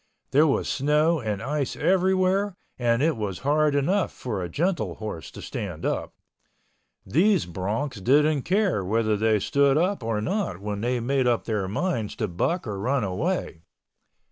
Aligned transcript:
There 0.31 0.47
was 0.47 0.67
snow 0.67 1.19
and 1.19 1.43
ice 1.43 1.75
everywhere 1.75 2.55
and 2.79 3.03
it 3.03 3.15
was 3.15 3.37
hard 3.45 3.75
enough 3.75 4.11
for 4.11 4.41
a 4.41 4.49
gentle 4.49 4.95
horse 4.95 5.29
to 5.29 5.43
stand 5.43 5.85
up. 5.85 6.15
These 7.05 7.45
broncs 7.45 8.01
didn't 8.03 8.41
care 8.41 8.83
whether 8.83 9.15
they 9.15 9.37
stood 9.39 9.77
up 9.77 10.01
or 10.01 10.19
not 10.19 10.59
when 10.59 10.81
they 10.81 10.99
made 10.99 11.27
up 11.27 11.43
their 11.45 11.67
minds 11.67 12.15
to 12.15 12.27
buck 12.27 12.65
or 12.65 12.79
run 12.79 13.03
away. 13.03 13.61